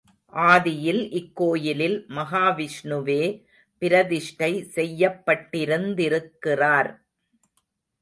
[0.33, 3.21] ஆதியில் இக்கோயிலில் மகாவிஷ்ணுவே
[3.81, 6.91] பிரதிஷ்டை செய்யப்பட்டிருந்திருக்கிறார்.